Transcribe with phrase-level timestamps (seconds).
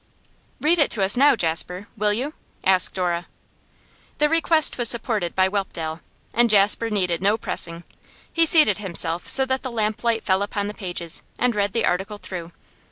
[0.59, 2.33] 'Read it to us now, Jasper, will you?'
[2.65, 3.27] asked Dora.
[4.17, 6.01] The request was supported by Whelpdale,
[6.33, 7.83] and Jasper needed no pressing.
[8.33, 12.17] He seated himself so that the lamplight fell upon the pages, and read the article
[12.17, 12.51] through.